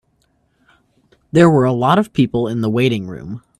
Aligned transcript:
There 1.31 1.47
were 1.47 1.65
a 1.65 1.71
lot 1.71 1.99
of 1.99 2.11
people 2.11 2.47
in 2.47 2.61
the 2.61 2.71
waiting 2.71 3.05
room. 3.05 3.43